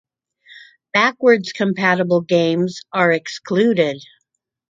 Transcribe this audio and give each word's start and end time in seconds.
Backwards 0.93 1.51
compatible 1.53 2.21
games 2.21 2.81
are 2.91 3.11
excluded. 3.11 4.01